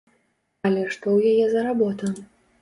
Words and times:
Але 0.69 0.81
што 0.95 1.05
ў 1.17 1.35
яе 1.35 1.45
за 1.53 1.61
работа? 1.69 2.11